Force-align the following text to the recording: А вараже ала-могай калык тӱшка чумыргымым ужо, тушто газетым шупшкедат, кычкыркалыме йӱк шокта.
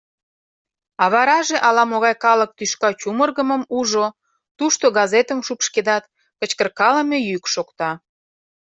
А 1.03 1.05
вараже 1.13 1.57
ала-могай 1.67 2.15
калык 2.25 2.51
тӱшка 2.57 2.89
чумыргымым 2.99 3.61
ужо, 3.79 4.05
тушто 4.57 4.85
газетым 4.97 5.39
шупшкедат, 5.47 6.03
кычкыркалыме 6.39 7.17
йӱк 7.29 7.45
шокта. 7.53 7.91